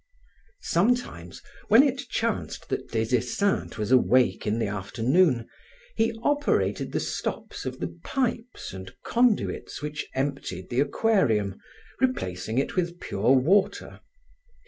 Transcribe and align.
Sometimes, 0.63 1.43
when 1.67 1.83
it 1.83 2.09
chanced 2.09 2.69
that 2.69 2.89
Des 2.89 3.15
Esseintes 3.15 3.77
was 3.77 3.91
awake 3.91 4.47
in 4.47 4.57
the 4.57 4.65
afternoon, 4.65 5.47
he 5.95 6.11
operated 6.23 6.91
the 6.91 6.99
stops 6.99 7.67
of 7.67 7.79
the 7.79 7.95
pipes 8.03 8.73
and 8.73 8.95
conduits 9.03 9.83
which 9.83 10.07
emptied 10.15 10.71
the 10.71 10.79
aquarium, 10.79 11.59
replacing 11.99 12.57
it 12.57 12.75
with 12.75 12.99
pure 12.99 13.33
water. 13.33 13.99